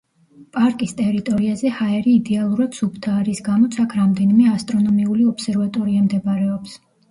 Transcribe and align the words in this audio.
პარკის 0.57 0.95
ტერიტორიაზე 1.01 1.71
ჰაერი 1.81 2.13
იდეალურად 2.21 2.79
სუფთაა, 2.79 3.27
რის 3.29 3.43
გამოც 3.51 3.79
აქ 3.85 3.95
რამდენიმე 4.01 4.49
ასტრონომიული 4.57 5.31
ობსერვატორია 5.37 6.11
მდებარეობს. 6.11 6.79